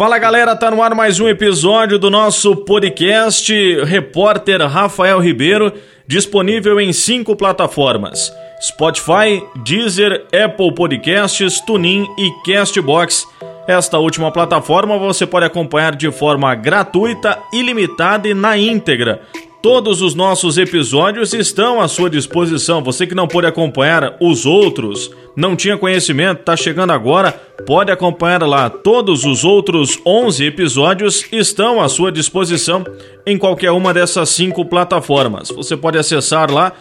[0.00, 3.52] Fala galera, tá no ar mais um episódio do nosso podcast
[3.84, 5.74] Repórter Rafael Ribeiro,
[6.06, 8.32] disponível em cinco plataformas:
[8.62, 13.26] Spotify, Deezer, Apple Podcasts, TuneIn e Castbox.
[13.68, 19.20] Esta última plataforma você pode acompanhar de forma gratuita, ilimitada e na íntegra
[19.62, 22.82] Todos os nossos episódios estão à sua disposição.
[22.82, 27.32] Você que não pôde acompanhar os outros, não tinha conhecimento, está chegando agora,
[27.66, 28.70] pode acompanhar lá.
[28.70, 32.82] Todos os outros 11 episódios estão à sua disposição
[33.26, 35.50] em qualquer uma dessas cinco plataformas.
[35.50, 36.72] Você pode acessar lá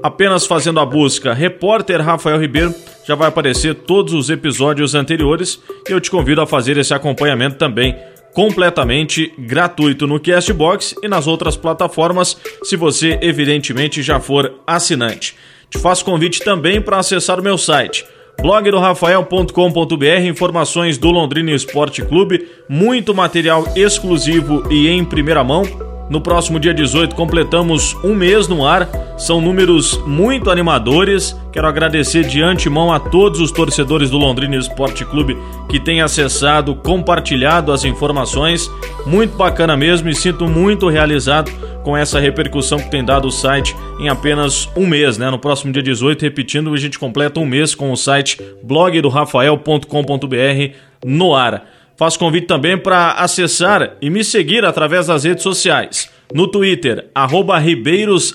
[0.00, 2.72] apenas fazendo a busca Repórter Rafael Ribeiro,
[3.04, 7.56] já vai aparecer todos os episódios anteriores e eu te convido a fazer esse acompanhamento
[7.56, 7.96] também
[8.38, 15.34] completamente gratuito no Castbox e nas outras plataformas, se você evidentemente já for assinante.
[15.68, 18.06] Te faço convite também para acessar o meu site
[18.40, 26.58] blogdorafael.com.br, informações do Londrina Esporte Clube, muito material exclusivo e em primeira mão no próximo
[26.58, 31.38] dia 18 completamos um mês no ar, são números muito animadores.
[31.52, 35.36] Quero agradecer de antemão a todos os torcedores do Londrina Esporte Clube
[35.68, 38.70] que têm acessado, compartilhado as informações.
[39.04, 41.50] Muito bacana mesmo e sinto muito realizado
[41.82, 45.30] com essa repercussão que tem dado o site em apenas um mês, né?
[45.30, 51.34] No próximo dia 18, repetindo, a gente completa um mês com o site blogdorafael.com.br no
[51.34, 51.77] ar.
[51.98, 56.08] Faço convite também para acessar e me seguir através das redes sociais.
[56.32, 58.32] No Twitter, arroba Ribeiros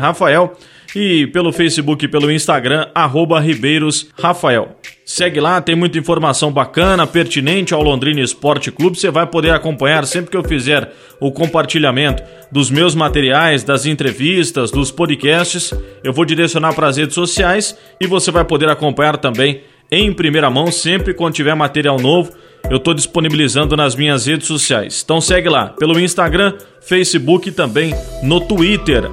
[0.00, 0.56] Rafael
[0.94, 4.76] e pelo Facebook e pelo Instagram, arroba Ribeiros Rafael.
[5.04, 8.96] Segue lá, tem muita informação bacana, pertinente ao Londrina Esporte Clube.
[8.96, 12.22] Você vai poder acompanhar sempre que eu fizer o compartilhamento
[12.52, 15.74] dos meus materiais, das entrevistas, dos podcasts.
[16.04, 20.48] Eu vou direcionar para as redes sociais e você vai poder acompanhar também em primeira
[20.48, 22.32] mão sempre quando tiver material novo
[22.70, 25.02] eu estou disponibilizando nas minhas redes sociais.
[25.04, 29.10] Então segue lá, pelo Instagram, Facebook e também no Twitter.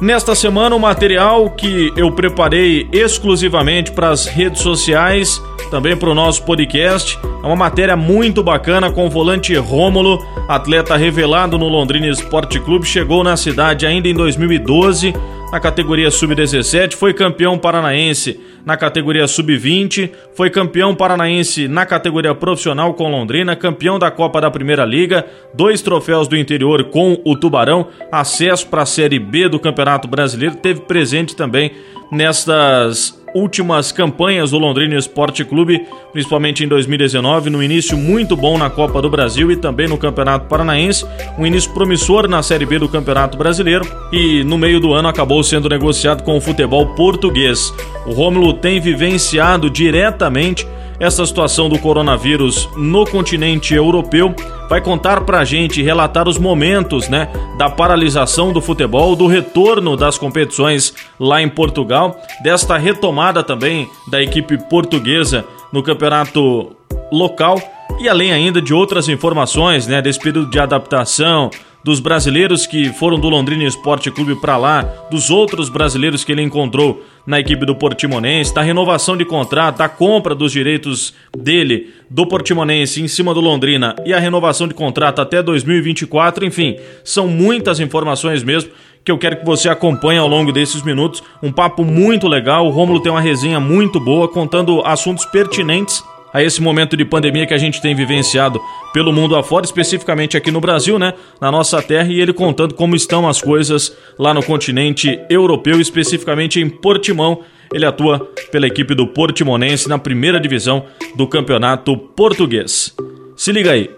[0.00, 6.14] Nesta semana, o material que eu preparei exclusivamente para as redes sociais, também para o
[6.14, 12.08] nosso podcast, é uma matéria muito bacana com o volante Rômulo, atleta revelado no Londrina
[12.08, 15.14] Esporte Clube, chegou na cidade ainda em 2012
[15.52, 22.94] na categoria sub-17, foi campeão paranaense na categoria sub-20, foi campeão paranaense na categoria profissional
[22.94, 27.88] com Londrina, campeão da Copa da Primeira Liga, dois troféus do interior com o Tubarão,
[28.10, 31.72] acesso para a Série B do Campeonato Brasileiro, teve presente também
[32.10, 38.68] nestas últimas campanhas do Londrina Esporte Clube, principalmente em 2019, no início muito bom na
[38.70, 41.06] Copa do Brasil e também no Campeonato Paranaense,
[41.38, 45.42] um início promissor na Série B do Campeonato Brasileiro e no meio do ano acabou
[45.42, 47.72] sendo negociado com o futebol português.
[48.06, 50.66] O Rômulo tem vivenciado diretamente
[50.98, 54.34] essa situação do coronavírus no continente europeu,
[54.68, 60.16] vai contar pra gente, relatar os momentos, né, da paralisação do futebol, do retorno das
[60.16, 66.74] competições lá em Portugal, desta retomada também da equipe portuguesa no campeonato
[67.10, 67.60] local.
[67.98, 71.50] E além ainda de outras informações, né, desse período de adaptação,
[71.84, 76.42] dos brasileiros que foram do Londrina Esporte Clube para lá, dos outros brasileiros que ele
[76.42, 82.26] encontrou na equipe do Portimonense, da renovação de contrato, da compra dos direitos dele do
[82.26, 87.80] Portimonense em cima do Londrina e a renovação de contrato até 2024, enfim, são muitas
[87.80, 88.70] informações mesmo
[89.04, 91.22] que eu quero que você acompanhe ao longo desses minutos.
[91.42, 96.42] Um papo muito legal, o Rômulo tem uma resenha muito boa contando assuntos pertinentes a
[96.42, 98.60] esse momento de pandemia que a gente tem vivenciado
[98.92, 102.96] pelo mundo afora, especificamente aqui no Brasil, né, na nossa terra, e ele contando como
[102.96, 107.40] estão as coisas lá no continente europeu, especificamente em Portimão.
[107.72, 108.18] Ele atua
[108.50, 110.84] pela equipe do Portimonense na primeira divisão
[111.16, 112.94] do Campeonato Português.
[113.36, 113.88] Se liga aí.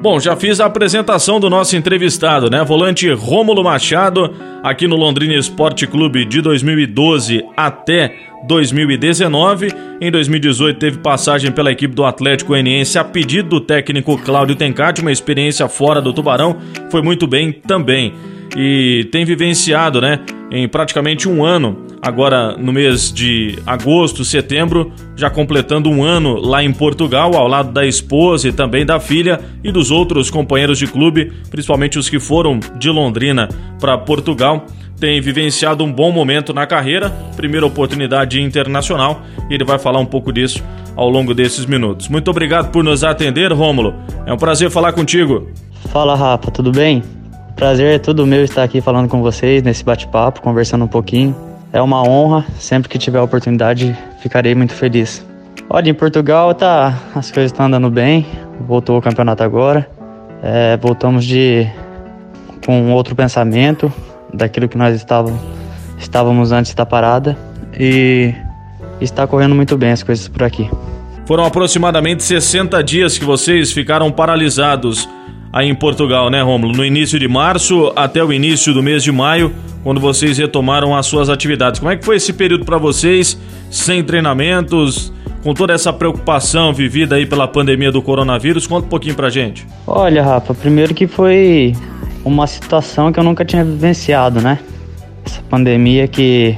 [0.00, 2.62] Bom, já fiz a apresentação do nosso entrevistado, né?
[2.62, 4.32] Volante Rômulo Machado,
[4.62, 8.14] aqui no Londrina Esporte Clube de 2012 até
[8.46, 9.72] 2019.
[10.00, 15.00] Em 2018 teve passagem pela equipe do Atlético Goianiense a pedido do técnico Cláudio Tencati,
[15.00, 16.56] uma experiência fora do Tubarão,
[16.92, 18.14] foi muito bem também.
[18.56, 25.28] E tem vivenciado, né, em praticamente um ano, agora no mês de agosto, setembro, já
[25.28, 29.70] completando um ano lá em Portugal, ao lado da esposa e também da filha e
[29.70, 33.48] dos outros companheiros de clube, principalmente os que foram de Londrina
[33.80, 34.66] para Portugal.
[34.98, 40.06] Tem vivenciado um bom momento na carreira, primeira oportunidade internacional, e ele vai falar um
[40.06, 40.62] pouco disso
[40.96, 42.08] ao longo desses minutos.
[42.08, 43.94] Muito obrigado por nos atender, Rômulo.
[44.26, 45.48] É um prazer falar contigo.
[45.92, 47.02] Fala, Rafa, tudo bem?
[47.58, 51.34] Prazer é tudo meu estar aqui falando com vocês nesse bate-papo, conversando um pouquinho.
[51.72, 55.26] É uma honra, sempre que tiver a oportunidade, ficarei muito feliz.
[55.68, 58.24] Olha, em Portugal tá, as coisas estão andando bem,
[58.60, 59.90] voltou o campeonato agora.
[60.40, 61.66] É, voltamos de
[62.64, 63.92] com outro pensamento
[64.32, 65.40] daquilo que nós estávamos,
[65.98, 67.36] estávamos antes da parada
[67.76, 68.32] e
[69.00, 70.70] está correndo muito bem as coisas por aqui.
[71.26, 75.08] Foram aproximadamente 60 dias que vocês ficaram paralisados
[75.52, 76.76] aí em Portugal, né, Romulo?
[76.76, 79.52] No início de março até o início do mês de maio,
[79.82, 81.80] quando vocês retomaram as suas atividades.
[81.80, 83.38] Como é que foi esse período para vocês,
[83.70, 85.12] sem treinamentos,
[85.42, 88.66] com toda essa preocupação vivida aí pela pandemia do coronavírus?
[88.66, 89.66] Conta um pouquinho pra gente.
[89.86, 91.74] Olha, Rafa, primeiro que foi
[92.24, 94.58] uma situação que eu nunca tinha vivenciado, né?
[95.24, 96.56] Essa pandemia que,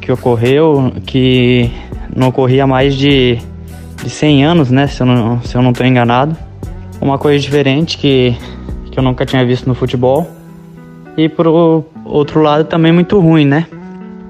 [0.00, 1.70] que ocorreu, que
[2.14, 3.38] não ocorria há mais de,
[4.02, 4.86] de 100 anos, né?
[4.86, 6.36] Se eu não, se eu não enganado
[7.02, 8.36] uma coisa diferente que,
[8.90, 10.30] que eu nunca tinha visto no futebol.
[11.16, 11.46] E por
[12.06, 13.66] outro lado também muito ruim, né?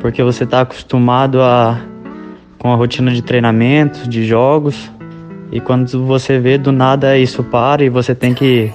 [0.01, 1.81] Porque você está acostumado a
[2.59, 4.89] com a rotina de treinamento, de jogos,
[5.51, 8.73] e quando você vê do nada isso para e você tem que,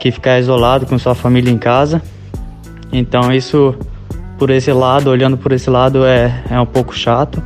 [0.00, 2.02] que ficar isolado com sua família em casa.
[2.92, 3.76] Então isso
[4.36, 7.40] por esse lado, olhando por esse lado é, é um pouco chato.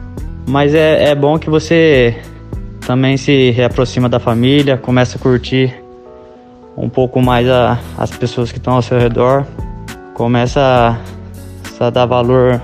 [0.49, 2.17] Mas é, é bom que você
[2.87, 5.75] também se reaproxima da família, começa a curtir
[6.77, 9.45] um pouco mais a, as pessoas que estão ao seu redor,
[10.15, 10.61] começa
[11.81, 12.63] a, a dar valor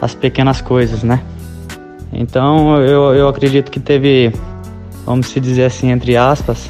[0.00, 1.22] às pequenas coisas, né?
[2.12, 4.32] Então eu, eu acredito que teve,
[5.06, 6.68] vamos dizer assim, entre aspas,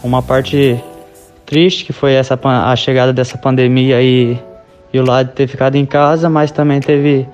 [0.00, 0.80] uma parte
[1.44, 4.38] triste que foi essa a chegada dessa pandemia e,
[4.92, 7.26] e o lado de ter ficado em casa, mas também teve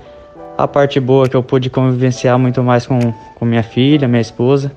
[0.64, 2.98] a parte boa que eu pude convivenciar muito mais com,
[3.36, 4.70] com minha filha, minha esposa,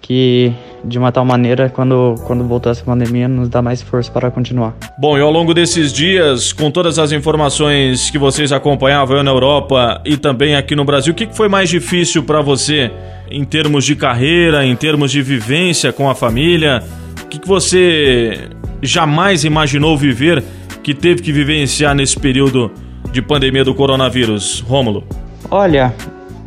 [0.00, 0.52] que
[0.84, 4.74] de uma tal maneira, quando, quando voltar essa pandemia, nos dá mais força para continuar.
[4.98, 10.00] Bom, e ao longo desses dias, com todas as informações que vocês acompanhavam na Europa
[10.04, 12.90] e também aqui no Brasil, o que foi mais difícil para você
[13.30, 16.82] em termos de carreira, em termos de vivência com a família?
[17.24, 18.48] O que você
[18.80, 20.42] jamais imaginou viver
[20.82, 22.70] que teve que vivenciar nesse período
[23.10, 25.25] de pandemia do coronavírus, Rômulo?
[25.50, 25.94] Olha,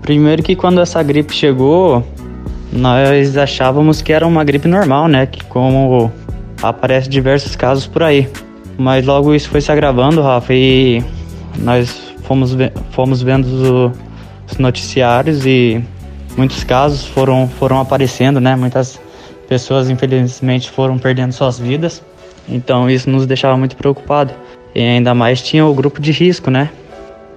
[0.01, 2.06] primeiro que quando essa gripe chegou,
[2.72, 5.25] nós achávamos que era uma gripe normal, né?
[5.25, 6.12] Que como
[6.62, 8.30] aparece diversos casos por aí.
[8.78, 11.04] Mas logo isso foi se agravando, Rafa, e
[11.57, 12.56] nós fomos,
[12.92, 13.92] fomos vendo
[14.50, 15.84] os noticiários e
[16.38, 18.56] muitos casos foram, foram aparecendo, né?
[18.56, 19.00] Muitas
[19.48, 22.04] pessoas, infelizmente, foram perdendo suas vidas.
[22.48, 24.34] Então isso nos deixava muito preocupado.
[24.75, 26.69] E ainda mais tinha o grupo de risco, né?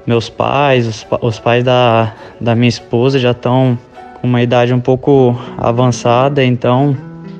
[0.06, 3.78] Meus pais, os, os pais da, da minha esposa já estão
[4.20, 6.96] com uma idade um pouco avançada, então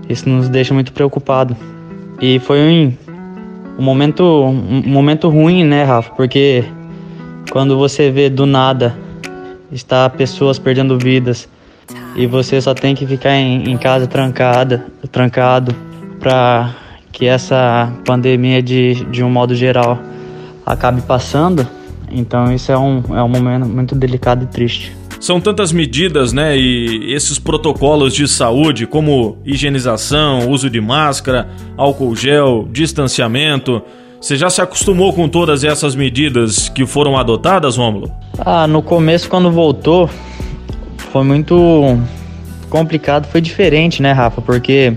[0.09, 1.57] isso nos deixa muito preocupado.
[2.21, 2.93] E foi um,
[3.79, 6.11] um momento um momento ruim, né, Rafa?
[6.15, 6.65] Porque
[7.51, 8.97] quando você vê do nada
[9.71, 11.49] está pessoas perdendo vidas
[12.15, 15.75] e você só tem que ficar em, em casa trancada, trancado
[16.21, 16.75] para
[17.11, 19.99] que essa pandemia de, de um modo geral
[20.65, 21.67] acabe passando,
[22.15, 24.97] então isso é um, é um momento muito delicado e triste.
[25.21, 32.17] São tantas medidas, né, e esses protocolos de saúde, como higienização, uso de máscara, álcool
[32.17, 33.81] gel, distanciamento.
[34.21, 38.11] Você já se acostumou com todas essas medidas que foram adotadas, Rômulo?
[38.39, 40.11] Ah, no começo, quando voltou,
[40.97, 41.99] foi muito
[42.69, 44.41] complicado, foi diferente, né, Rafa?
[44.41, 44.97] Porque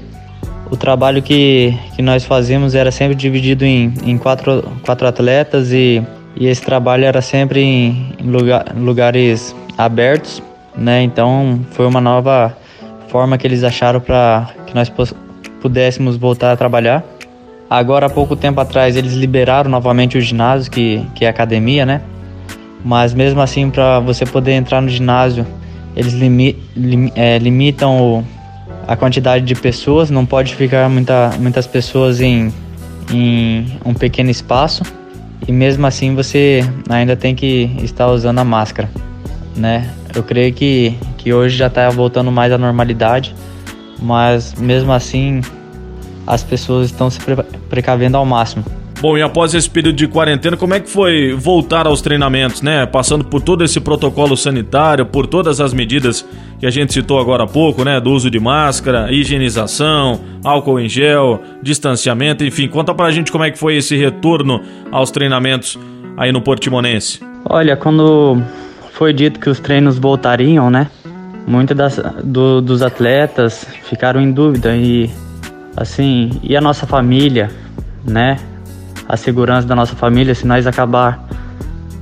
[0.71, 6.01] o trabalho que, que nós fazíamos era sempre dividido em, em quatro, quatro atletas e
[6.35, 10.43] e esse trabalho era sempre em, lugar, lugares abertos,
[10.75, 11.01] né?
[11.01, 12.55] Então foi uma nova
[13.07, 14.91] forma que eles acharam para que nós
[15.61, 17.03] pudéssemos voltar a trabalhar.
[17.69, 22.01] Agora, há pouco tempo atrás, eles liberaram novamente o ginásio, que, que é academia, né?
[22.83, 25.47] Mas mesmo assim, para você poder entrar no ginásio,
[25.95, 28.23] eles limi, lim, é, limitam o,
[28.87, 32.53] a quantidade de pessoas, não pode ficar muita, muitas pessoas em,
[33.11, 34.83] em um pequeno espaço
[35.47, 38.89] e mesmo assim você ainda tem que estar usando a máscara,
[39.55, 39.89] né?
[40.15, 43.35] Eu creio que, que hoje já está voltando mais à normalidade,
[44.01, 45.41] mas mesmo assim
[46.25, 47.19] as pessoas estão se
[47.69, 48.63] precavendo ao máximo.
[49.05, 52.87] Bom, e após esse período de quarentena, como é que foi voltar aos treinamentos, né?
[52.87, 57.43] Passando por todo esse protocolo sanitário, por todas as medidas que a gente citou agora
[57.43, 58.01] há pouco, né?
[58.01, 62.67] Do uso de máscara, higienização, álcool em gel, distanciamento, enfim.
[62.67, 65.77] Conta pra gente como é que foi esse retorno aos treinamentos
[66.17, 67.19] aí no Portimonense.
[67.47, 68.41] Olha, quando
[68.93, 70.89] foi dito que os treinos voltariam, né?
[71.45, 71.77] Muitos
[72.23, 75.11] do, dos atletas ficaram em dúvida e,
[75.77, 77.51] assim, e a nossa família,
[78.03, 78.39] né?
[79.07, 81.23] A segurança da nossa família se nós acabar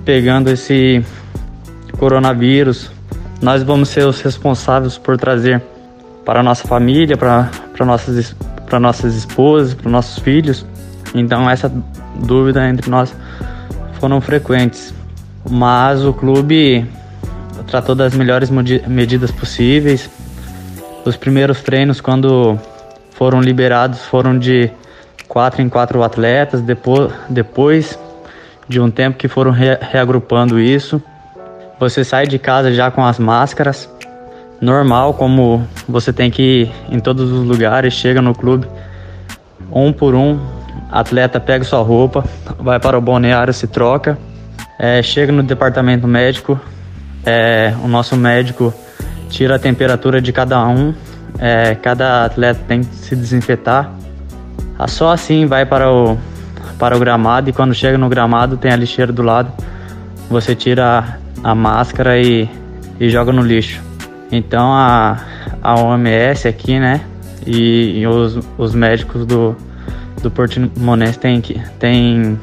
[0.05, 1.03] pegando esse
[1.97, 2.91] coronavírus.
[3.41, 5.61] Nós vamos ser os responsáveis por trazer
[6.25, 10.65] para a nossa família, para, para, nossas, para nossas esposas, para nossos filhos.
[11.13, 11.71] Então essa
[12.15, 13.13] dúvida entre nós
[13.99, 14.93] foram frequentes.
[15.49, 16.85] Mas o clube
[17.67, 20.09] tratou das melhores medidas possíveis.
[21.05, 22.57] Os primeiros treinos, quando
[23.11, 24.71] foram liberados, foram de
[25.33, 26.61] quatro em quatro atletas.
[26.61, 27.97] Depois, depois
[28.69, 31.01] de um tempo que foram re reagrupando isso,
[31.79, 33.89] você sai de casa já com as máscaras,
[34.61, 38.67] normal, como você tem que ir em todos os lugares, chega no clube,
[39.71, 40.39] um por um,
[40.91, 42.23] atleta pega sua roupa,
[42.59, 44.17] vai para o balneário, se troca,
[44.79, 46.59] é, chega no departamento médico,
[47.25, 48.71] é, o nosso médico
[49.29, 50.93] tira a temperatura de cada um,
[51.39, 54.02] é, cada atleta tem que se desinfetar.
[54.77, 56.17] Ah, só assim vai para o,
[56.79, 59.51] para o gramado e quando chega no gramado tem a lixeira do lado,
[60.29, 62.49] você tira a máscara e,
[62.99, 63.81] e joga no lixo.
[64.31, 65.19] Então a,
[65.61, 67.01] a OMS aqui, né,
[67.45, 69.55] e, e os, os médicos do,
[70.21, 71.41] do Portimonense têm,
[71.79, 72.39] têm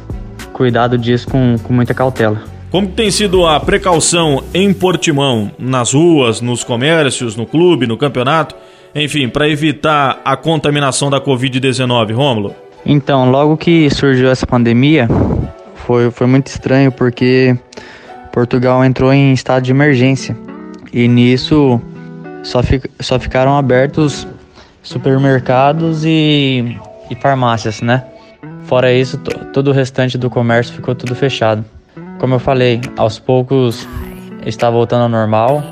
[0.53, 2.41] cuidado disso com, com muita cautela.
[2.71, 8.55] Como tem sido a precaução em Portimão, nas ruas, nos comércios, no clube, no campeonato,
[8.95, 12.55] enfim, para evitar a contaminação da Covid-19, Rômulo?
[12.85, 15.09] Então, logo que surgiu essa pandemia,
[15.75, 17.57] foi, foi muito estranho porque
[18.33, 20.37] Portugal entrou em estado de emergência
[20.93, 21.81] e nisso
[22.43, 24.27] só, fi, só ficaram abertos
[24.83, 26.77] supermercados e,
[27.11, 28.05] e farmácias, né?
[28.65, 29.19] Fora isso,
[29.53, 31.65] todo o restante do comércio ficou tudo fechado.
[32.19, 33.87] Como eu falei, aos poucos
[34.47, 35.63] está voltando ao normal.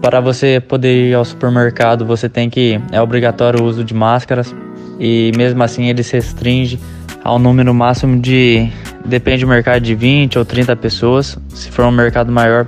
[0.00, 4.54] Para você poder ir ao supermercado, você tem que é obrigatório o uso de máscaras
[4.98, 6.78] e mesmo assim ele se restringe
[7.24, 8.70] ao número máximo de
[9.04, 11.36] depende do mercado de 20 ou 30 pessoas.
[11.50, 12.66] Se for um mercado maior,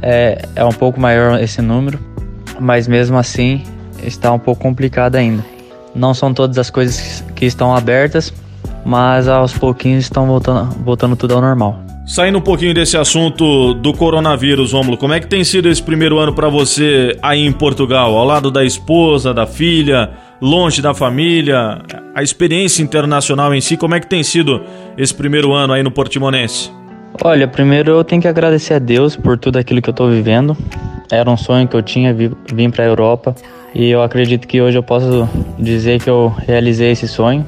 [0.00, 1.98] é, é um pouco maior esse número,
[2.60, 3.62] mas mesmo assim
[4.02, 5.44] está um pouco complicado ainda.
[5.94, 8.32] Não são todas as coisas que estão abertas,
[8.84, 11.83] mas aos pouquinhos estão voltando, voltando tudo ao normal.
[12.06, 16.18] Saindo um pouquinho desse assunto do coronavírus, Rômulo, como é que tem sido esse primeiro
[16.18, 21.80] ano para você aí em Portugal, ao lado da esposa, da filha, longe da família,
[22.14, 24.60] a experiência internacional em si, como é que tem sido
[24.98, 26.70] esse primeiro ano aí no Portimonense?
[27.22, 30.54] Olha, primeiro eu tenho que agradecer a Deus por tudo aquilo que eu estou vivendo.
[31.10, 33.34] Era um sonho que eu tinha vir para a Europa
[33.74, 35.26] e eu acredito que hoje eu posso
[35.58, 37.46] dizer que eu realizei esse sonho.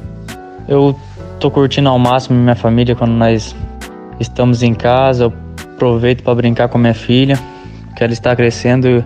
[0.66, 0.98] Eu
[1.40, 3.54] tô curtindo ao máximo minha família quando nós
[4.20, 5.32] estamos em casa, eu
[5.74, 7.38] aproveito para brincar com minha filha,
[7.94, 9.04] que ela está crescendo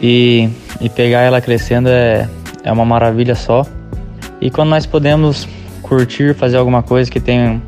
[0.00, 0.48] e,
[0.80, 2.28] e pegar ela crescendo é,
[2.62, 3.64] é uma maravilha só.
[4.40, 5.48] E quando nós podemos
[5.82, 7.60] curtir, fazer alguma coisa que tem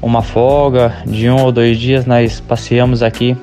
[0.00, 3.36] uma folga de um ou dois dias, nós passeamos aqui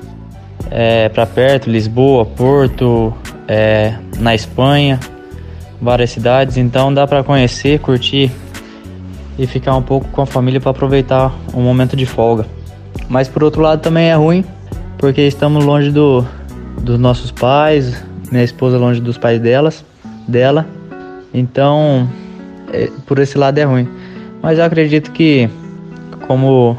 [0.70, 3.12] é, para perto, Lisboa, Porto,
[3.46, 4.98] é, na Espanha,
[5.80, 6.56] várias cidades.
[6.56, 8.30] Então dá para conhecer, curtir
[9.38, 12.46] e ficar um pouco com a família para aproveitar um momento de folga.
[13.08, 14.44] Mas por outro lado também é ruim,
[14.98, 16.24] porque estamos longe do,
[16.80, 19.84] dos nossos pais, minha esposa longe dos pais delas,
[20.26, 20.66] dela.
[21.32, 22.08] Então,
[22.72, 23.88] é, por esse lado é ruim.
[24.42, 25.48] Mas eu acredito que
[26.26, 26.76] como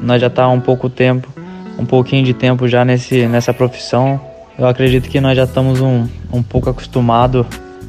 [0.00, 1.28] nós já tá um pouco tempo,
[1.78, 4.20] um pouquinho de tempo já nesse nessa profissão,
[4.58, 7.46] eu acredito que nós já estamos um, um pouco acostumados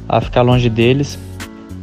[0.08, 1.18] a ficar longe deles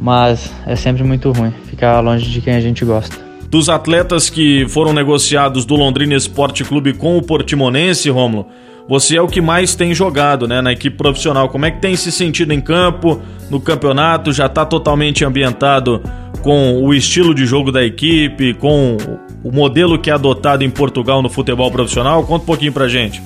[0.02, 3.16] mas é sempre muito ruim ficar longe de quem a gente gosta.
[3.48, 8.46] Dos atletas que foram negociados do Londrina Esporte Clube com o Portimonense, Romulo,
[8.88, 11.48] você é o que mais tem jogado né, na equipe profissional.
[11.48, 14.32] Como é que tem se sentido em campo, no campeonato?
[14.32, 16.02] Já está totalmente ambientado
[16.42, 18.96] com o estilo de jogo da equipe, com
[19.44, 22.24] o modelo que é adotado em Portugal no futebol profissional?
[22.24, 23.22] Conta um pouquinho pra gente.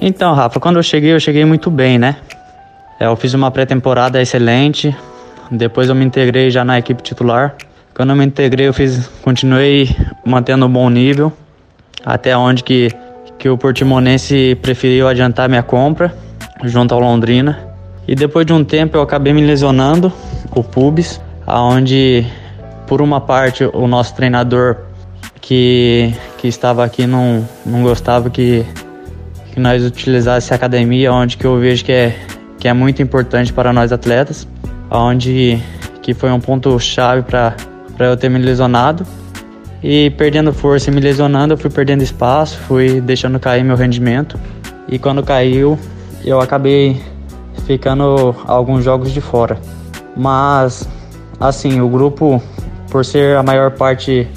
[0.00, 2.16] Então, Rafa, quando eu cheguei, eu cheguei muito bem, né?
[2.98, 4.94] É, eu fiz uma pré-temporada excelente,
[5.50, 7.54] depois eu me integrei já na equipe titular.
[7.94, 9.88] Quando eu me integrei, eu fiz, continuei
[10.24, 11.32] mantendo um bom nível,
[12.04, 12.90] até onde que,
[13.38, 16.14] que o Portimonense preferiu adiantar minha compra
[16.64, 17.58] junto ao Londrina.
[18.06, 20.12] E depois de um tempo eu acabei me lesionando,
[20.54, 22.26] o pubis, aonde
[22.86, 24.76] por uma parte o nosso treinador
[25.40, 28.64] que, que estava aqui não, não gostava que,
[29.52, 32.16] que nós utilizássemos a academia, onde que eu vejo que é,
[32.58, 34.46] que é muito importante para nós atletas
[34.90, 35.62] onde
[36.02, 37.56] que foi um ponto chave para
[37.98, 39.06] eu ter me lesionado.
[39.82, 44.38] E perdendo força e me lesionando, eu fui perdendo espaço, fui deixando cair meu rendimento.
[44.88, 45.78] E quando caiu,
[46.24, 47.00] eu acabei
[47.66, 49.58] ficando alguns jogos de fora.
[50.16, 50.88] Mas
[51.38, 52.42] assim, o grupo,
[52.90, 54.28] por ser a maior parte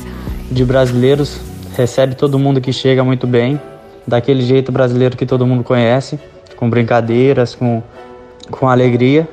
[0.52, 1.40] de brasileiros,
[1.76, 3.60] recebe todo mundo que chega muito bem,
[4.06, 6.20] daquele jeito brasileiro que todo mundo conhece,
[6.58, 7.82] com brincadeiras, com,
[8.52, 9.28] com alegria.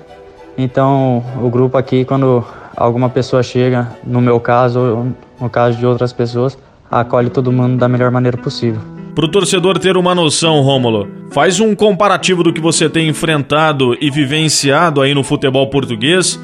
[0.56, 2.44] Então, o grupo aqui, quando
[2.76, 5.06] alguma pessoa chega, no meu caso, ou
[5.40, 6.58] no caso de outras pessoas,
[6.90, 8.80] acolhe todo mundo da melhor maneira possível.
[9.14, 13.96] Para o torcedor ter uma noção, Rômulo, faz um comparativo do que você tem enfrentado
[14.00, 16.38] e vivenciado aí no futebol português,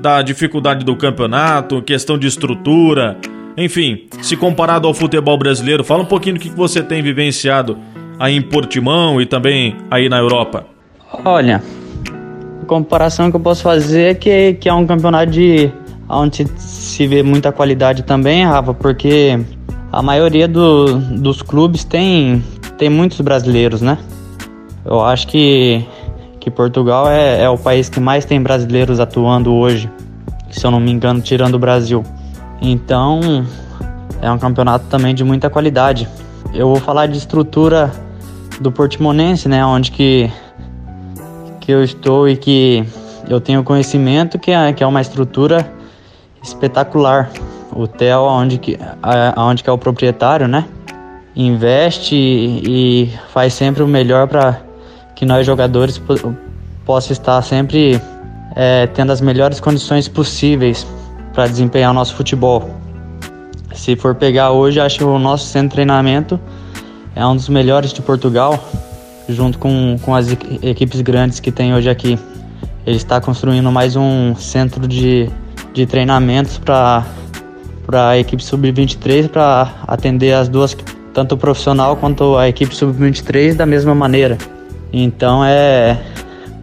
[0.00, 3.16] da dificuldade do campeonato, questão de estrutura,
[3.56, 7.78] enfim, se comparado ao futebol brasileiro, fala um pouquinho do que você tem vivenciado
[8.18, 10.66] aí em Portimão e também aí na Europa.
[11.24, 11.62] Olha,
[12.66, 15.72] comparação que eu posso fazer é que, que é um campeonato de
[16.08, 19.38] onde se vê muita qualidade também, Rafa, porque
[19.92, 22.44] a maioria do, dos clubes tem,
[22.76, 23.98] tem muitos brasileiros, né?
[24.84, 25.84] Eu acho que,
[26.38, 29.90] que Portugal é, é o país que mais tem brasileiros atuando hoje,
[30.50, 32.04] se eu não me engano, tirando o Brasil.
[32.60, 33.44] Então,
[34.20, 36.08] é um campeonato também de muita qualidade.
[36.54, 37.92] Eu vou falar de estrutura
[38.60, 40.30] do Portimonense, né, onde que,
[41.66, 42.84] que eu estou e que
[43.28, 45.68] eu tenho conhecimento que é, que é uma estrutura
[46.40, 47.28] espetacular.
[47.72, 48.78] O Theo, onde que,
[49.36, 50.64] onde que é o proprietário, né,
[51.34, 52.62] investe e,
[53.10, 54.60] e faz sempre o melhor para
[55.16, 56.00] que nós jogadores
[56.86, 58.00] possa estar sempre
[58.54, 60.86] é, tendo as melhores condições possíveis
[61.34, 62.70] para desempenhar o nosso futebol.
[63.74, 66.40] Se for pegar hoje, acho que o nosso centro de treinamento
[67.14, 68.58] é um dos melhores de Portugal,
[69.28, 70.30] junto com, com as
[70.62, 72.18] equipes grandes que tem hoje aqui.
[72.86, 75.28] Ele está construindo mais um centro de,
[75.72, 77.04] de treinamentos para
[77.92, 80.76] a equipe sub-23 para atender as duas,
[81.12, 84.38] tanto o profissional quanto a equipe sub-23 da mesma maneira.
[84.92, 85.98] Então é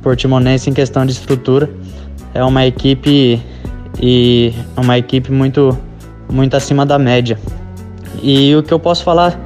[0.02, 1.70] Portimonense em questão de estrutura
[2.34, 3.42] é uma equipe
[4.02, 5.78] e uma equipe muito,
[6.30, 7.38] muito acima da média.
[8.22, 9.40] E o que eu posso falar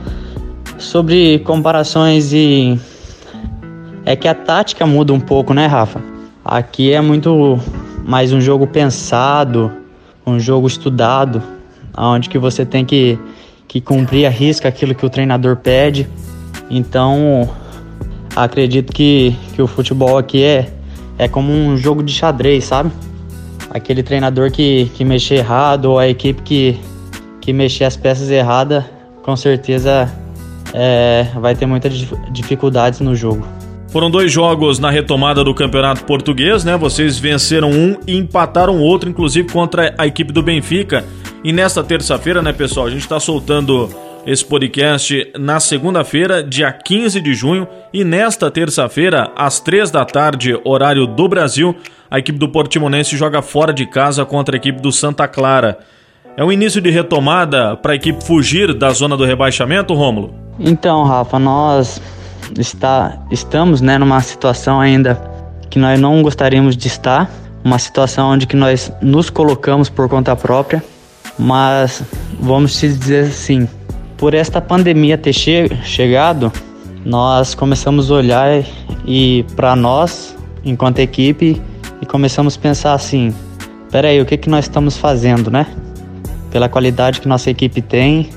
[0.77, 2.79] sobre comparações e
[4.07, 6.01] é que a tática muda um pouco, né, Rafa?
[6.43, 7.59] Aqui é muito
[8.05, 9.69] mais um jogo pensado,
[10.25, 11.43] um jogo estudado,
[11.97, 13.19] onde que você tem que,
[13.67, 16.07] que cumprir a risca aquilo que o treinador pede.
[16.69, 17.49] Então,
[18.33, 20.71] acredito que, que o futebol aqui é,
[21.17, 22.89] é como um jogo de xadrez, sabe?
[23.69, 26.79] aquele treinador que, que mexer errado ou a equipe que,
[27.41, 28.85] que mexer as peças erradas,
[29.21, 30.09] com certeza
[30.73, 33.56] é, vai ter muitas dificuldades no jogo.
[33.89, 36.75] Foram dois jogos na retomada do Campeonato Português, né?
[36.75, 41.05] Vocês venceram um e empataram outro, inclusive contra a equipe do Benfica.
[41.43, 43.89] E nesta terça-feira, né, pessoal, a gente está soltando
[44.25, 50.59] esse podcast na segunda-feira, dia 15 de junho, e nesta terça-feira, às três da tarde,
[50.65, 51.73] horário do Brasil,
[52.11, 55.79] a equipe do Portimonense joga fora de casa contra a equipe do Santa Clara.
[56.35, 60.35] É um início de retomada para a equipe fugir da zona do rebaixamento, Rômulo?
[60.59, 62.01] Então, Rafa, nós
[62.57, 65.19] está, estamos né, numa situação ainda
[65.69, 67.29] que nós não gostaríamos de estar,
[67.63, 70.83] uma situação onde que nós nos colocamos por conta própria,
[71.37, 72.01] mas
[72.39, 73.67] vamos te dizer assim,
[74.17, 76.51] por esta pandemia ter che chegado,
[77.05, 78.63] nós começamos a olhar
[79.05, 81.61] e para nós, enquanto equipe,
[82.01, 83.33] e começamos a pensar assim:
[83.91, 85.67] peraí, o que, que nós estamos fazendo, né?
[86.51, 88.29] Pela qualidade que nossa equipe tem,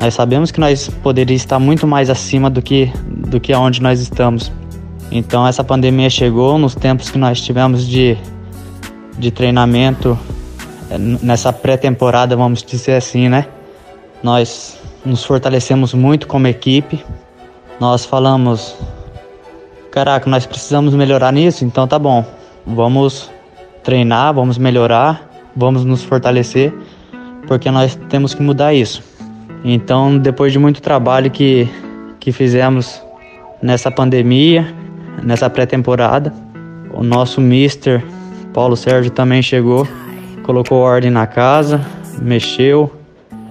[0.00, 4.00] nós sabemos que nós poderíamos estar muito mais acima do que, do que aonde nós
[4.00, 4.52] estamos.
[5.10, 8.16] Então, essa pandemia chegou nos tempos que nós tivemos de,
[9.18, 10.16] de treinamento,
[10.90, 13.46] eh, nessa pré-temporada, vamos dizer assim, né?
[14.22, 17.02] Nós nos fortalecemos muito como equipe.
[17.80, 18.76] Nós falamos,
[19.90, 22.24] caraca, nós precisamos melhorar nisso, então tá bom.
[22.66, 23.30] Vamos
[23.82, 26.72] treinar, vamos melhorar, vamos nos fortalecer,
[27.46, 29.07] porque nós temos que mudar isso.
[29.64, 31.68] Então, depois de muito trabalho que,
[32.20, 33.02] que fizemos
[33.62, 34.74] nessa pandemia,
[35.22, 36.32] nessa pré-temporada,
[36.92, 38.02] o nosso mister
[38.52, 39.86] Paulo Sérgio também chegou,
[40.42, 41.80] colocou ordem na casa,
[42.20, 42.92] mexeu,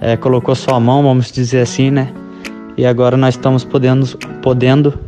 [0.00, 2.12] é, colocou sua mão, vamos dizer assim, né?
[2.76, 4.06] E agora nós estamos podendo,
[4.42, 4.98] podendo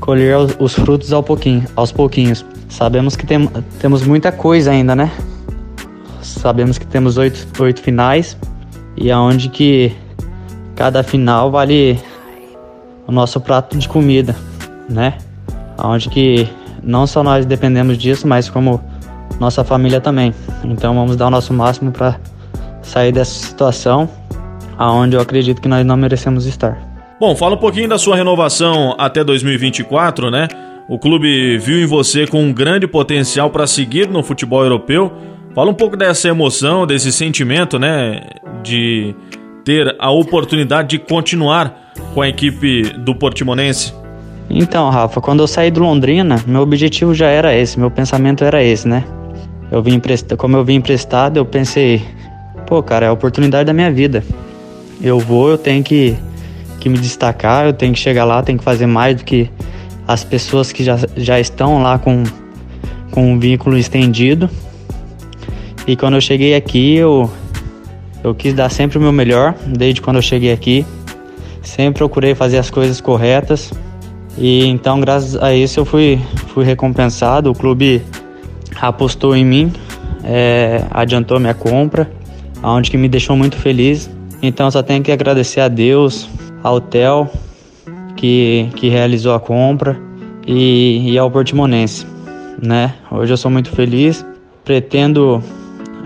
[0.00, 2.44] colher os, os frutos ao pouquinho, aos pouquinhos.
[2.68, 5.10] Sabemos que tem, temos muita coisa ainda, né?
[6.22, 8.36] Sabemos que temos oito, oito finais
[8.96, 9.92] e aonde que
[10.80, 12.00] cada final vale
[13.06, 14.34] o nosso prato de comida,
[14.88, 15.18] né?
[15.76, 16.48] Aonde que
[16.82, 18.82] não só nós dependemos disso, mas como
[19.38, 20.32] nossa família também.
[20.64, 22.18] Então vamos dar o nosso máximo para
[22.80, 24.08] sair dessa situação
[24.78, 26.78] aonde eu acredito que nós não merecemos estar.
[27.20, 30.48] Bom, fala um pouquinho da sua renovação até 2024, né?
[30.88, 35.12] O clube viu em você com um grande potencial para seguir no futebol europeu.
[35.54, 38.22] Fala um pouco dessa emoção, desse sentimento, né,
[38.62, 39.14] de
[39.70, 43.94] ter a oportunidade de continuar com a equipe do Portimonense?
[44.48, 48.60] Então, Rafa, quando eu saí do Londrina, meu objetivo já era esse, meu pensamento era
[48.64, 49.04] esse, né?
[49.70, 52.02] Eu vim emprestado, como eu vim emprestado, eu pensei,
[52.66, 54.24] pô, cara, é a oportunidade da minha vida.
[55.00, 56.16] Eu vou, eu tenho que,
[56.80, 59.48] que me destacar, eu tenho que chegar lá, tenho que fazer mais do que
[60.08, 62.24] as pessoas que já, já estão lá com,
[63.12, 64.50] com um vínculo estendido.
[65.86, 67.30] E quando eu cheguei aqui, eu,
[68.22, 70.84] eu quis dar sempre o meu melhor, desde quando eu cheguei aqui.
[71.62, 73.72] Sempre procurei fazer as coisas corretas.
[74.36, 77.50] E então, graças a isso, eu fui, fui recompensado.
[77.50, 78.02] O clube
[78.80, 79.72] apostou em mim,
[80.24, 82.10] é, adiantou minha compra,
[82.62, 84.10] onde que me deixou muito feliz.
[84.42, 86.28] Então, só tenho que agradecer a Deus,
[86.62, 87.28] ao Theo,
[88.16, 90.00] que, que realizou a compra,
[90.46, 92.06] e, e ao Portimonense.
[92.62, 92.94] Né?
[93.10, 94.24] Hoje eu sou muito feliz,
[94.64, 95.42] pretendo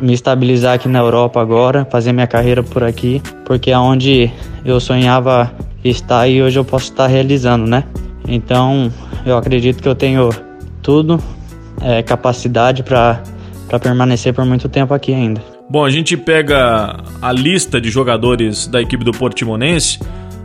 [0.00, 4.30] me estabilizar aqui na Europa agora, fazer minha carreira por aqui, porque é onde
[4.64, 5.52] eu sonhava
[5.84, 7.84] estar e hoje eu posso estar realizando, né?
[8.26, 8.92] Então,
[9.26, 10.30] eu acredito que eu tenho
[10.82, 11.22] tudo,
[11.80, 13.22] é, capacidade para
[13.82, 15.42] permanecer por muito tempo aqui ainda.
[15.68, 19.98] Bom, a gente pega a lista de jogadores da equipe do Portimonense.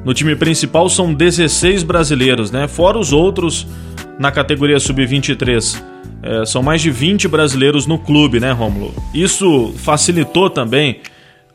[0.03, 2.67] No time principal são 16 brasileiros, né?
[2.67, 3.67] Fora os outros
[4.19, 5.81] na categoria sub-23.
[6.21, 8.93] É, são mais de 20 brasileiros no clube, né, Romulo?
[9.13, 10.99] Isso facilitou também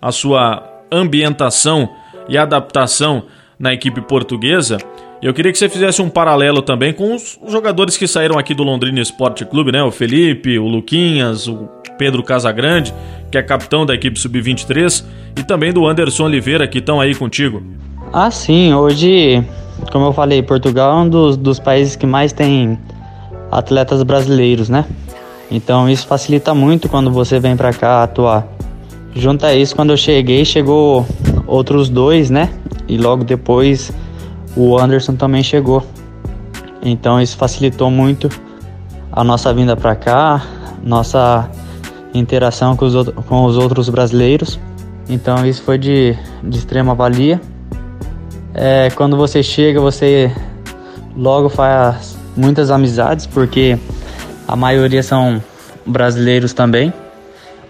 [0.00, 1.90] a sua ambientação
[2.26, 3.24] e adaptação
[3.58, 4.78] na equipe portuguesa.
[5.20, 8.62] Eu queria que você fizesse um paralelo também com os jogadores que saíram aqui do
[8.62, 9.82] Londrina Esporte Clube, né?
[9.82, 12.92] O Felipe, o Luquinhas, o Pedro Casagrande,
[13.30, 15.04] que é capitão da equipe sub-23,
[15.38, 17.62] e também do Anderson Oliveira, que estão aí contigo.
[18.12, 18.74] Ah, sim.
[18.74, 19.42] Hoje,
[19.90, 22.78] como eu falei, Portugal é um dos, dos países que mais tem
[23.50, 24.84] atletas brasileiros, né?
[25.50, 28.46] Então isso facilita muito quando você vem para cá atuar.
[29.14, 31.06] Junto a isso, quando eu cheguei, chegou
[31.46, 32.50] outros dois, né?
[32.88, 33.92] E logo depois
[34.56, 35.84] o Anderson também chegou.
[36.82, 38.28] Então isso facilitou muito
[39.12, 40.44] a nossa vinda para cá,
[40.82, 41.48] nossa
[42.12, 44.58] interação com os, com os outros brasileiros.
[45.08, 47.40] Então isso foi de, de extrema valia.
[48.54, 50.32] É, quando você chega, você
[51.16, 53.76] logo faz muitas amizades, porque
[54.46, 55.42] a maioria são
[55.84, 56.92] brasileiros também.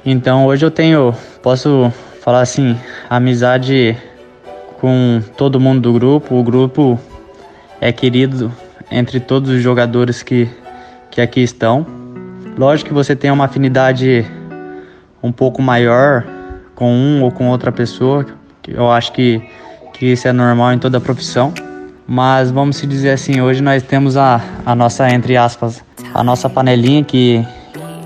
[0.05, 3.97] Então hoje eu tenho, posso falar assim, amizade
[4.79, 6.35] com todo mundo do grupo.
[6.35, 7.01] O grupo
[7.81, 8.53] é querido
[8.91, 10.49] entre todos os jogadores que,
[11.11, 11.87] que aqui estão.
[12.59, 14.27] Lógico que você tem uma afinidade
[15.23, 16.25] um pouco maior
[16.75, 18.27] com um ou com outra pessoa.
[18.69, 19.43] Eu acho que,
[19.95, 21.53] que isso é normal em toda profissão.
[22.07, 26.51] Mas vamos se dizer assim, hoje nós temos a, a nossa, entre aspas, a nossa
[26.51, 27.43] panelinha que,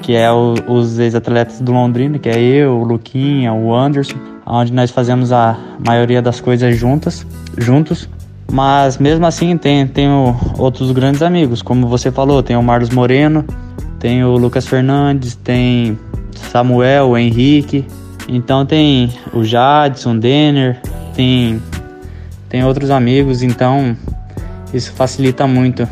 [0.03, 4.73] que é o, os ex-atletas do Londrina, que é eu, o Luquinha, o Anderson, onde
[4.73, 8.09] nós fazemos a maioria das coisas juntas, juntos.
[8.51, 13.45] Mas mesmo assim tem, tenho outros grandes amigos, como você falou, tem o Marlos Moreno,
[13.99, 15.99] tem o Lucas Fernandes, tem
[16.51, 17.85] Samuel, o Henrique,
[18.29, 20.81] então tem o Jadson, Denner,
[21.15, 21.61] tem
[22.49, 23.97] tem outros amigos, então
[24.73, 25.89] isso facilita muito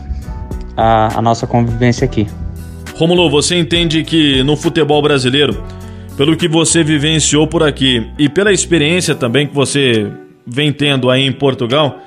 [0.76, 2.26] a, a nossa convivência aqui.
[2.94, 5.62] Romulo, você entende que no futebol brasileiro,
[6.16, 10.10] pelo que você vivenciou por aqui e pela experiência também que você
[10.46, 11.98] vem tendo aí em Portugal,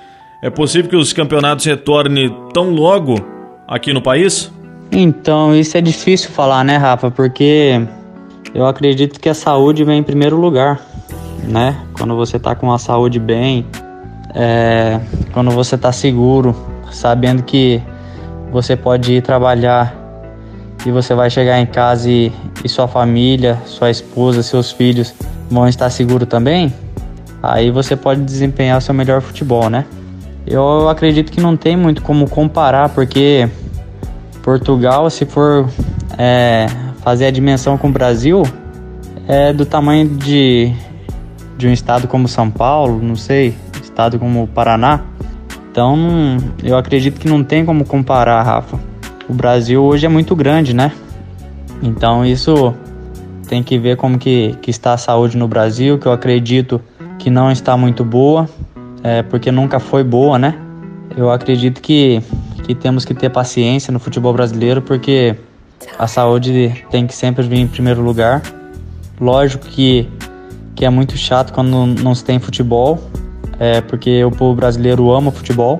[0.41, 3.15] é possível que os campeonatos retornem tão logo
[3.67, 4.51] aqui no país?
[4.91, 7.11] Então, isso é difícil falar, né, Rafa?
[7.11, 7.79] Porque
[8.55, 10.81] eu acredito que a saúde vem em primeiro lugar,
[11.43, 11.77] né?
[11.93, 13.65] Quando você está com a saúde bem,
[14.33, 14.99] é,
[15.33, 16.55] quando você está seguro,
[16.91, 17.81] sabendo que
[18.51, 19.95] você pode ir trabalhar
[20.85, 22.31] e você vai chegar em casa e,
[22.63, 25.13] e sua família, sua esposa, seus filhos
[25.49, 26.73] vão estar seguros também,
[27.41, 29.85] aí você pode desempenhar seu melhor futebol, né?
[30.45, 33.47] Eu acredito que não tem muito como comparar, porque
[34.41, 35.69] Portugal, se for
[36.17, 36.67] é,
[37.03, 38.43] fazer a dimensão com o Brasil,
[39.27, 40.73] é do tamanho de,
[41.57, 43.55] de um estado como São Paulo, não sei,
[43.99, 45.01] estado como o Paraná.
[45.69, 45.97] Então,
[46.63, 48.79] eu acredito que não tem como comparar, Rafa.
[49.27, 50.93] O Brasil hoje é muito grande, né?
[51.83, 52.73] Então, isso
[53.47, 56.81] tem que ver como que, que está a saúde no Brasil, que eu acredito
[57.17, 58.49] que não está muito boa,
[59.03, 60.55] é, porque nunca foi boa, né?
[61.17, 62.21] Eu acredito que,
[62.63, 65.35] que temos que ter paciência no futebol brasileiro, porque
[65.97, 68.41] a saúde tem que sempre vir em primeiro lugar.
[69.19, 70.07] Lógico que,
[70.73, 72.99] que é muito chato quando não se tem futebol,
[73.59, 75.79] é, porque o povo brasileiro ama futebol,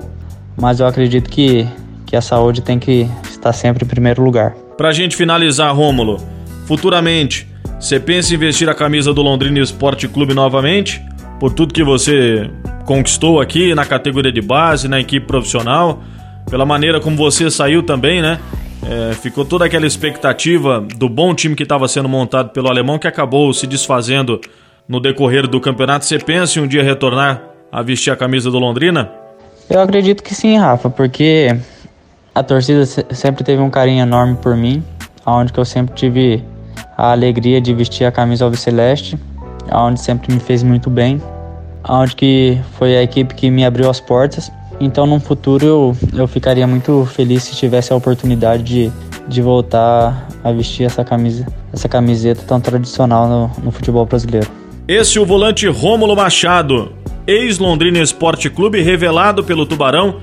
[0.56, 1.66] mas eu acredito que,
[2.06, 4.54] que a saúde tem que estar sempre em primeiro lugar.
[4.76, 6.18] Pra gente finalizar, Rômulo,
[6.66, 11.02] futuramente, você pensa em vestir a camisa do Londrina Esporte Clube novamente?
[11.40, 12.50] por tudo que você
[12.84, 16.02] conquistou aqui na categoria de base, na equipe profissional,
[16.50, 18.38] pela maneira como você saiu também, né?
[18.86, 23.08] É, ficou toda aquela expectativa do bom time que estava sendo montado pelo alemão que
[23.08, 24.38] acabou se desfazendo
[24.86, 26.04] no decorrer do campeonato.
[26.04, 29.10] Você pensa em um dia retornar a vestir a camisa do Londrina?
[29.68, 31.56] Eu acredito que sim, Rafa, porque
[32.34, 34.82] a torcida sempre teve um carinho enorme por mim,
[35.24, 36.44] onde que eu sempre tive
[36.96, 39.18] a alegria de vestir a camisa alviceleste,
[39.72, 41.22] onde sempre me fez muito bem,
[41.88, 44.50] onde que foi a equipe que me abriu as portas.
[44.80, 48.92] Então, no futuro, eu, eu ficaria muito feliz se tivesse a oportunidade de,
[49.28, 54.50] de voltar a vestir essa camisa, essa camiseta tão tradicional no, no futebol brasileiro.
[54.88, 56.92] Esse é o volante Rômulo Machado,
[57.26, 60.20] ex-Londrina Esporte Clube, revelado pelo Tubarão.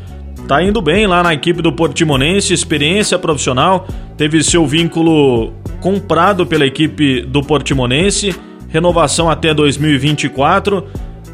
[0.47, 6.65] Tá indo bem lá na equipe do Portimonense, experiência profissional, teve seu vínculo comprado pela
[6.65, 8.35] equipe do Portimonense,
[8.69, 10.85] renovação até 2024.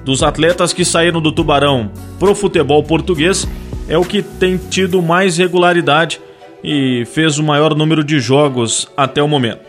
[0.04, 3.48] Dos atletas que saíram do Tubarão pro futebol português,
[3.88, 6.20] é o que tem tido mais regularidade
[6.64, 9.62] e fez o maior número de jogos até o momento.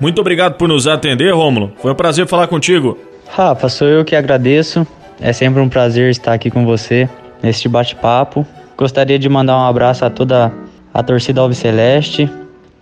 [0.00, 1.72] Muito obrigado por nos atender, Rômulo.
[1.80, 2.98] Foi um prazer falar contigo.
[3.28, 4.86] Rafa, sou eu que agradeço.
[5.22, 7.08] É sempre um prazer estar aqui com você
[7.40, 8.44] neste bate-papo.
[8.76, 10.52] Gostaria de mandar um abraço a toda
[10.92, 12.28] a torcida Alviceleste.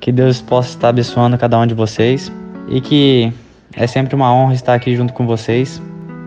[0.01, 2.33] Que Deus possa estar abençoando cada um de vocês.
[2.67, 3.31] E que
[3.77, 5.83] é sempre uma honra estar aqui junto com vocês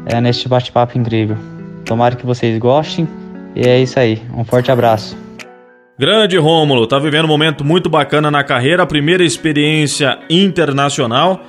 [0.05, 1.35] é, neste bate-papo incrível.
[1.83, 3.07] Tomara que vocês gostem.
[3.55, 4.21] E é isso aí.
[4.37, 5.17] Um forte abraço.
[5.97, 11.41] Grande Rômulo, tá vivendo um momento muito bacana na carreira, a primeira experiência internacional.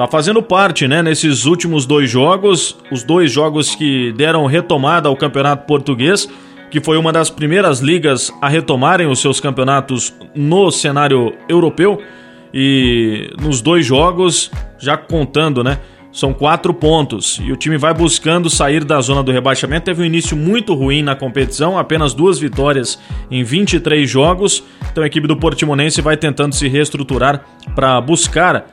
[0.00, 5.14] Tá fazendo parte, né, nesses últimos dois jogos, os dois jogos que deram retomada ao
[5.14, 6.26] Campeonato Português,
[6.70, 12.00] que foi uma das primeiras ligas a retomarem os seus campeonatos no cenário europeu.
[12.50, 15.78] E nos dois jogos, já contando, né?
[16.10, 19.84] São quatro pontos e o time vai buscando sair da zona do rebaixamento.
[19.84, 22.98] Teve um início muito ruim na competição, apenas duas vitórias
[23.30, 24.64] em 23 jogos.
[24.90, 28.64] Então a equipe do Portimonense vai tentando se reestruturar para buscar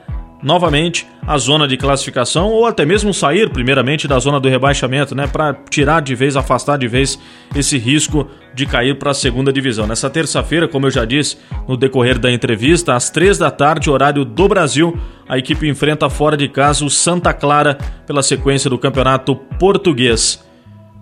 [0.41, 5.28] novamente a zona de classificação ou até mesmo sair primeiramente da zona do rebaixamento, né,
[5.28, 7.19] para tirar de vez, afastar de vez
[7.56, 9.88] esse risco de cair para a segunda divisão.
[9.88, 14.23] Nessa terça-feira, como eu já disse no decorrer da entrevista, às três da tarde, horário
[14.23, 14.97] do Brasil,
[15.28, 20.43] a equipe enfrenta fora de casa o Santa Clara pela sequência do Campeonato Português.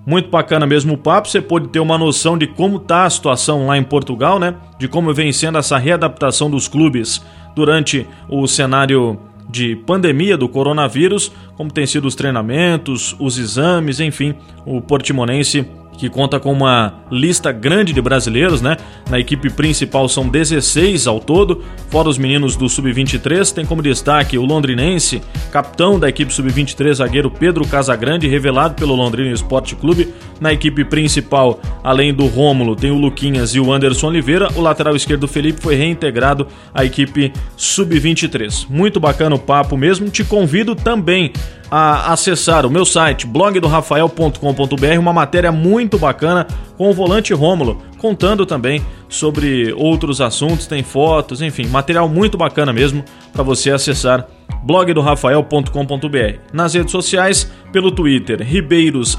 [0.06, 3.66] Muito bacana mesmo o papo, você pode ter uma noção de como está a situação
[3.66, 4.54] lá em Portugal, né?
[4.78, 7.24] De como vem sendo essa readaptação dos clubes
[7.56, 14.36] durante o cenário de pandemia do coronavírus, como tem sido os treinamentos, os exames, enfim,
[14.66, 18.78] o Portimonense que conta com uma lista grande de brasileiros, né?
[19.10, 24.38] Na equipe principal são 16 ao todo, fora os meninos do Sub-23, tem como destaque
[24.38, 30.14] o londrinense, capitão da equipe Sub-23, zagueiro Pedro Casagrande, revelado pelo Londrina Esporte Clube.
[30.40, 34.50] Na equipe principal, além do Rômulo, tem o Luquinhas e o Anderson Oliveira.
[34.56, 38.68] O lateral esquerdo Felipe foi reintegrado à equipe Sub-23.
[38.70, 40.10] Muito bacana o papo mesmo.
[40.10, 41.32] Te convido também
[41.70, 46.46] a acessar o meu site blogdorafael.com.br, uma matéria muito bacana
[46.78, 52.72] com o volante Rômulo, contando também sobre outros assuntos, tem fotos, enfim, material muito bacana
[52.74, 54.28] mesmo para você acessar
[54.64, 56.40] blogdorafael.com.br.
[56.54, 59.18] Nas redes sociais, pelo Twitter, Ribeiros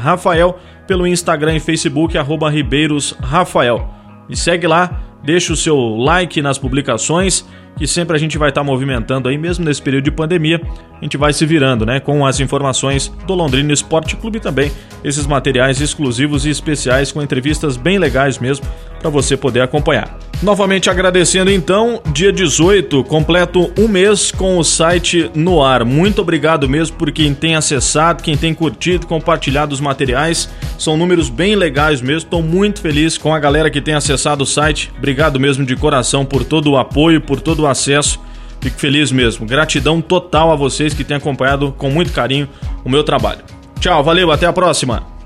[0.00, 3.88] Rafael, pelo Instagram e Facebook, arroba Ribeiros Rafael.
[4.28, 7.44] Me segue lá, deixa o seu like nas publicações
[7.78, 10.60] que sempre a gente vai estar tá movimentando aí, mesmo nesse período de pandemia,
[11.00, 14.70] a gente vai se virando, né, com as informações do Londrina Esporte Clube também,
[15.04, 18.66] esses materiais exclusivos e especiais com entrevistas bem legais mesmo
[19.00, 20.18] para você poder acompanhar.
[20.40, 25.84] Novamente agradecendo então, dia 18, completo um mês com o site no ar.
[25.84, 30.48] Muito obrigado mesmo por quem tem acessado, quem tem curtido, compartilhado os materiais.
[30.78, 32.18] São números bem legais mesmo.
[32.18, 34.92] Estou muito feliz com a galera que tem acessado o site.
[34.96, 38.20] Obrigado mesmo de coração por todo o apoio, por todo o acesso.
[38.60, 39.46] Fico feliz mesmo.
[39.46, 42.48] Gratidão total a vocês que têm acompanhado com muito carinho
[42.84, 43.40] o meu trabalho.
[43.80, 45.17] Tchau, valeu, até a próxima.